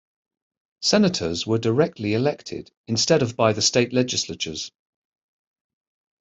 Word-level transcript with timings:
Senators 0.81 1.45
were 1.45 1.59
directly 1.59 2.15
elected 2.15 2.71
instead 2.87 3.21
of 3.21 3.35
by 3.35 3.53
the 3.53 3.61
state 3.61 3.93
legislatures. 3.93 4.71